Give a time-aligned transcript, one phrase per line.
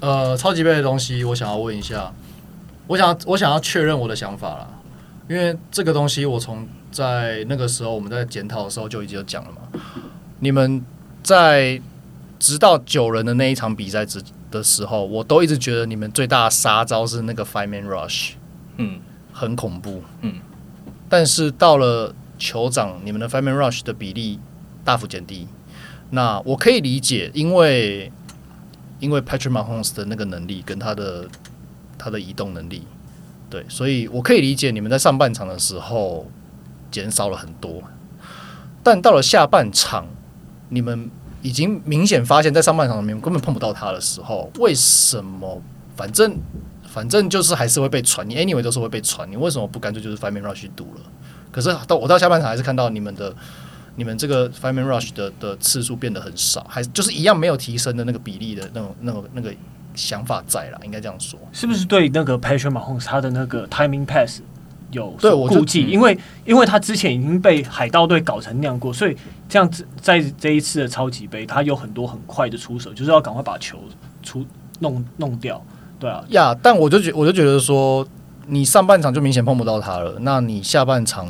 [0.00, 2.12] 呃，超级杯的东西，我想要问一下，
[2.86, 4.68] 我想我想要确认我的想法啦，
[5.28, 9.80] 因为这个东西我从在那个时候我们在检讨的时候就已经有讲了嘛。
[10.40, 10.84] 你们
[11.22, 11.80] 在
[12.38, 18.32] 直到九人的那一场比赛之的时候，我都一直觉得你们最大的杀招是那个 Five Man Rush，
[18.76, 19.00] 嗯，
[19.32, 20.34] 很恐怖，嗯。
[21.08, 24.38] 但是到了酋长，你们的 Five Man Rush 的比例
[24.84, 25.48] 大幅减低。
[26.10, 28.12] 那我可以理解，因为
[28.98, 31.28] 因为 Patrick Mahomes 的那个能力跟他的
[31.98, 32.86] 他的移动能力，
[33.50, 36.26] 对，所以我可以理解你们在上半场的时候
[36.90, 37.82] 减少了很多。
[38.82, 40.06] 但到了下半场，
[40.68, 41.10] 你们
[41.42, 45.60] 已经明显发现，在上半场里面根本碰不到他的时候，为什么？
[45.96, 46.36] 反正
[46.84, 51.00] 反正就是还是会被传，你 anyway 都是会被传，你为什么不干脆就是翻面 Rush 去赌了？
[51.52, 53.34] 可是到我到下半场还是看到你们的。
[53.96, 59.52] 你们这个 Five Man Rush 的的次数变得很少，还就是一样没有提升的那个比例的那种、那种、那个
[59.94, 61.40] 想法在啦，应该这样说。
[61.52, 64.42] 是不是对那个 Patrick Mahomes 他的那个 Timing Pass
[64.92, 65.86] 有对我顾忌？
[65.86, 69.16] 因为因为他之前已经被海盗队搞成那样过，所以
[69.48, 73.78] 这样子在这一次的超级杯，他有很多很快的出手，就是要赶快把球
[74.22, 74.44] 出
[74.80, 75.64] 弄弄掉。
[75.98, 78.06] 对啊，呀，但我就觉我就觉得说，
[78.46, 81.26] 你上半场就明显碰不到他了，那你下半场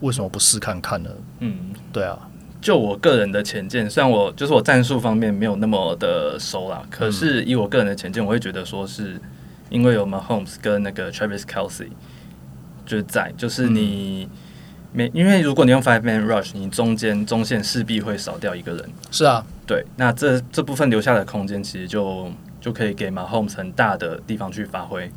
[0.00, 1.10] 为什么不试看看呢？
[1.40, 1.56] 嗯。
[1.92, 2.18] 对啊，
[2.60, 9.20] 就我个人的浅见，虽然我就是我战术方面没有那么的熟啦，可是以我个人的浅见，我会觉得说是
[9.68, 11.88] 因为有 Mahomes 跟那个 Travis Kelsey
[12.86, 14.26] 就是在，就是你
[14.92, 18.88] 没因为如果你用 Five Man Rush，你中间中线势必会少掉一个人。
[19.10, 25.10] 是啊，对，那这这部分留下的空间其实就就可以给 Mahomes 很大的地方去发挥。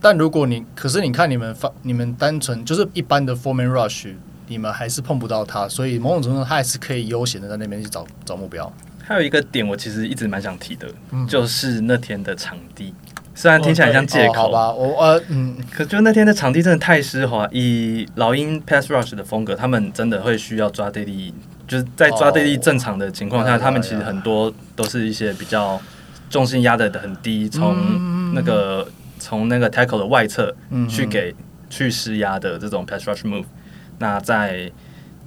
[0.00, 4.14] 但如果你可是你看你们发你们单纯就是一般的 Four Man Rush。
[4.48, 8.70] 你们还是碰不到他，所以某种程度他还是可以悠闲的在那边去找找目标。
[9.04, 12.92] 还有一个点，我其实一直蛮想提的，嗯、就是那天的场地，
[13.34, 17.48] 虽然听起来像借口，好吧，我呃嗯，可就那天的场地真的太湿滑。
[17.50, 21.32] 以老鹰 Pass Rush 的风格，他们真的会需要抓地力，
[21.66, 25.80] 就是在抓地力正常的情况下，哦、他们其实很多都是一些比较
[26.28, 28.86] 重心压的很低，从那个
[29.18, 30.54] 从、嗯、那个 Tackle 的外侧
[30.86, 33.46] 去给、嗯、去施压的这种 Pass Rush Move。
[33.98, 34.70] 那在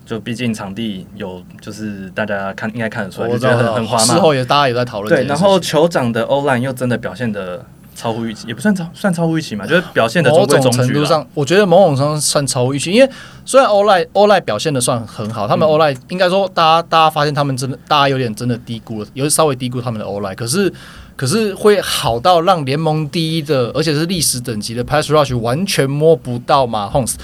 [0.06, 4.04] 就毕竟场地有，就是大家看应该看得出来，我觉得很很滑嘛。
[4.04, 5.14] 事后也大家也在讨论。
[5.14, 7.64] 对，然后酋长的欧 line 又真的表现的
[7.96, 12.92] 超乎预期，也不算超算超乎预期嘛， 就是表现的某种程度上，我觉得某种程度上算超乎预期。
[12.92, 13.10] 因为
[13.46, 20.74] 虽然 O-line O-line 表现的算很好，他们欧 line 应该说大家大家发现他们真的大家有点真的低估了，有稍微低估他们的欧 line，可是
[21.16, 27.16] 可是会好到让联盟第一的，而且是历史等级的 Pass Rush 完全摸不到马 Mahomes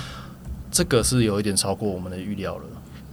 [0.72, 2.64] 这个是有一点超过我们的预料了，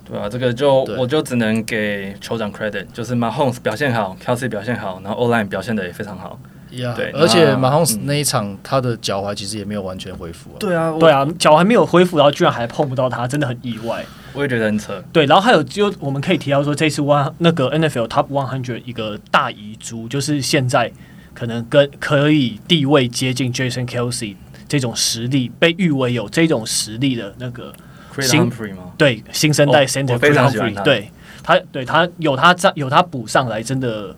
[0.05, 6.39] 对啊，这个就我就只能给酋长 credit，就是 Mahomes 表现好，Kelsey 表现好，然后 O-line 表现的也非常好
[6.71, 14.05] ，yeah, 对，而且 Mahomes 那一场他的脚踝其实也没有完全恢复啊，对啊，对啊，脚还没有恢复，然后居然还碰不到他，真的很意外，
[14.35, 20.93] 我也觉得很扯，对，然后还有就我们可以提到说，这次 one 那个 NFL Top One Hundred 一个大遗珠，就是现在
[21.33, 24.35] 可能跟可以地位接近 Jason Kelce。
[24.75, 27.73] 这种实力被誉为有这种实力的那个
[28.21, 28.51] 新
[28.99, 30.83] 对新生代 center，、哦、非常喜欢他。
[30.83, 31.09] 对
[31.45, 34.12] 他对他有他在有他补上来，真的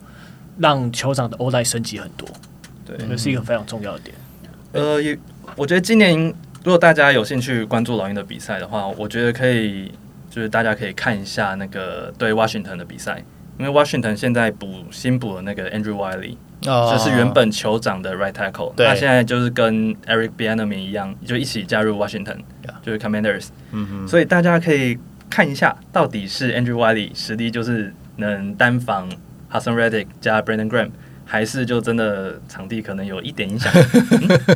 [0.57, 2.27] 让酋长的 O-line 升级很多。
[2.83, 4.15] 对，这是一个非常重要的点。
[4.71, 5.15] 呃，也
[5.55, 6.19] 我觉得今年
[6.63, 9.91] 如果大家有兴趣关注老鹰的比赛的话，我觉得可以
[10.31, 13.23] 就是大家可以看一下那个对 Washington 的比赛，
[13.59, 16.37] 因为 Washington 现在补新补了那个 Andrew Wylie。
[16.65, 22.37] 哦，就是原本酋长的 right tackle，他现在就是跟 Eric Bieniemy 一样，就一起加入 Washington，
[22.81, 23.47] 就是 Commanders。
[23.71, 24.97] 嗯哼，所以大家可以
[25.29, 29.07] 看一下，到底是 Andrew Wiley 实力就是能单防
[29.51, 30.89] Haason Reddick 加 Brandon Graham，
[31.25, 33.71] 还是就真的场地可能有一点影响？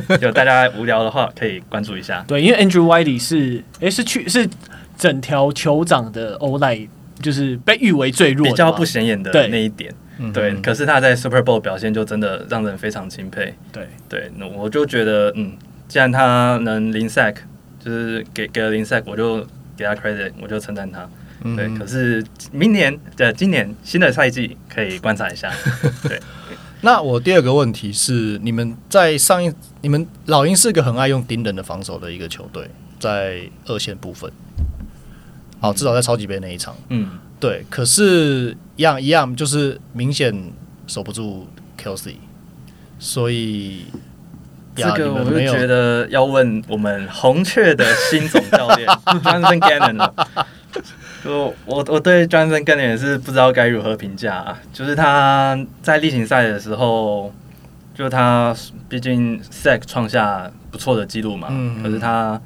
[0.08, 2.24] 嗯，就大家无聊的话可以关注一下。
[2.26, 4.48] 对，因为 Andrew Wiley 是，诶、欸，是去是
[4.96, 6.88] 整条酋长的 O-line，
[7.22, 9.94] 就是被誉为最弱，比较不显眼的那一点。
[10.34, 13.54] 对，可是他在 Super Bowl 表现就真的让人非常钦佩。
[13.72, 15.56] 对对，那我就觉得，嗯，
[15.88, 17.36] 既然他能零 sack，
[17.82, 19.38] 就是给给了零 sack，我就
[19.76, 21.08] 给他 credit，我就称赞他。
[21.44, 22.22] 嗯、对，可是
[22.52, 25.50] 明年的今年新的赛季可以观察一下。
[26.06, 26.20] 对，
[26.82, 32.70] 那我第二个问题是，你们在上一，你们老鹰是个很爱用盯人的防守的一个球队，
[33.00, 34.30] 在二线部分，
[35.62, 37.08] 好，至少在超级杯那一场，嗯。
[37.40, 40.52] 对，可是，一样一样，就是明显
[40.86, 42.14] 守不住 Kelsey，
[43.00, 43.86] 所以
[44.76, 48.88] 这个我就觉得要问我们红雀的新总教练
[49.24, 50.14] Jonathan Gannon 了。
[51.24, 54.58] 就我我对 Jonathan Gannon 也是不知道该如何评价啊。
[54.72, 57.32] 就是他在例行赛的时候，
[57.92, 58.54] 就他
[58.88, 62.40] 毕竟 sack 创下不错的记录嘛，嗯嗯可是他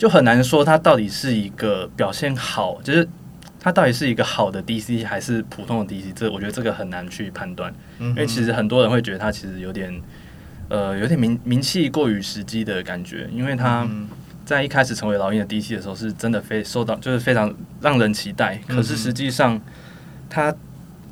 [0.00, 3.06] 就很难说他到底是一个表现好，就是
[3.60, 9.92] 他到底是一个好的 DC 还是普通的 DC，这我觉得这个很难去判断，嗯因为其实很多人会觉得他其实有点
[10.70, 13.82] 呃有点名名气过于实际的感觉，因为他。
[13.82, 14.08] 嗯
[14.42, 18.58] 在一开始成为老鹰的 DC 的时候，是真的非受到就是非常让人期待。
[18.66, 19.60] 可是实际上，
[20.28, 20.52] 他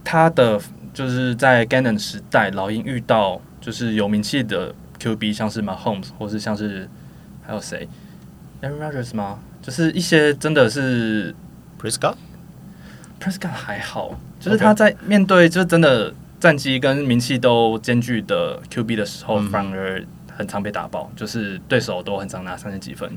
[0.03, 0.61] 他的
[0.93, 6.89] 就是在 Gannon 时代，老鹰遇到就是有名气的 QB，像是 Mahomes 或是像是
[7.47, 7.89] 还有谁
[8.63, 9.39] Aaron Rodgers 吗？
[9.63, 11.35] 就是一些真的是
[11.81, 12.15] Prescott
[13.21, 20.05] Prescott 还好，就是他在面对就是真的战绩跟名气都兼具的 QB 的时候，嗯反而。
[20.39, 23.11] 很常被打爆，就是对手都很常拿三十几分。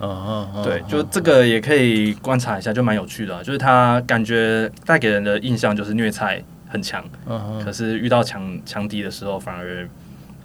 [0.00, 3.42] 嗯嗯嗯，对，就这个也可以观察一下，就蛮有趣的啊。
[3.42, 9.88] 就是他感觉带给人的印象就是虐菜很强，嗯可是遇到强强敌的时候反而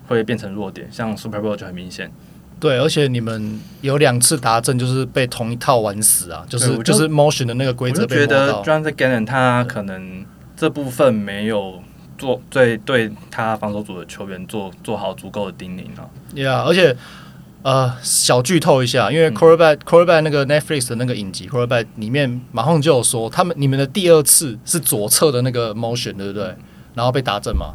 [0.07, 2.11] 会变成弱点，像 Super Bowl 就很明显。
[2.59, 8.63] 对，而且你们有两次达阵，就是被同一套玩死啊，就是就是 motion 的那个规则被我就觉得摸到。
[8.63, 11.81] Jonathan Gannon 他可能这部分没有
[12.17, 16.07] 做对对他防守组的球员做做好足够的叮咛啊。
[16.33, 16.95] Yeah，而且
[17.63, 26.55] 呃，小剧透一下，因为 Quarterback、Quarterback 那个 Netflix 的那个影集 Quarterback 里面，马上就有说，他们你们的第二次是左侧的那个 motion，对不对？
[26.93, 27.73] 然后被打正嘛，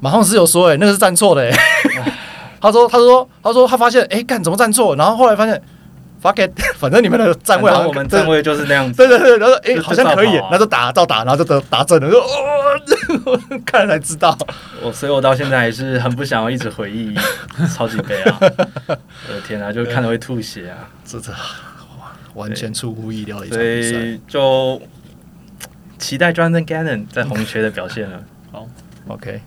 [0.00, 1.56] 马上是有说、欸，哎，那个是站错的、欸，
[2.62, 4.96] 他说，他说，他说，他发现，哎、欸，干怎么站错？
[4.96, 5.60] 然后后来发现
[6.22, 8.96] ，fuck it， 反正你们的站位好像，我们站位就是那样子。
[8.96, 14.38] 对对对，然后哎、欸，好像可以，那就啊、然后就打，照打，然后就得打正了，说哦， 看了才知道。
[14.80, 17.14] 我所以，我到现在还是很不想要一直回忆
[17.74, 18.38] 超级杯啊！
[18.40, 20.88] 我的天啊，就看了会吐血啊！
[21.04, 21.32] 这这
[22.34, 23.98] 完全出乎意料的一场所比赛。
[23.98, 24.80] 以就
[25.98, 28.22] 期待 Jonathan Gannon 在红雀的表现了。
[28.50, 28.66] 好
[29.08, 29.40] ，OK。